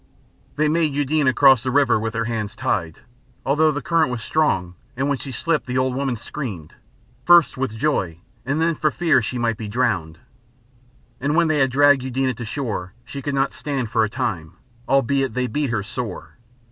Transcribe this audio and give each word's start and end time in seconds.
They 0.55 0.67
made 0.67 0.95
Eudena 0.95 1.31
cross 1.31 1.61
the 1.61 1.69
river 1.69 1.99
with 1.99 2.15
her 2.15 2.25
hands 2.25 2.55
tied, 2.55 3.01
although 3.45 3.69
the 3.69 3.83
current 3.83 4.09
was 4.09 4.23
strong 4.23 4.73
and 4.97 5.07
when 5.07 5.19
she 5.19 5.31
slipped 5.31 5.67
the 5.67 5.77
old 5.77 5.93
woman 5.93 6.15
screamed, 6.15 6.73
first 7.23 7.55
with 7.55 7.77
joy 7.77 8.17
and 8.43 8.59
then 8.59 8.73
for 8.73 8.89
fear 8.89 9.21
she 9.21 9.37
might 9.37 9.57
be 9.57 9.67
drowned. 9.67 10.17
And 11.19 11.35
when 11.35 11.49
they 11.49 11.59
had 11.59 11.69
dragged 11.69 12.01
Eudena 12.01 12.33
to 12.37 12.45
shore, 12.45 12.93
she 13.05 13.21
could 13.21 13.35
not 13.35 13.53
stand 13.53 13.91
for 13.91 14.03
a 14.03 14.09
time, 14.09 14.53
albeit 14.89 15.35
they 15.35 15.45
beat 15.45 15.69
her 15.69 15.83
sore. 15.83 16.35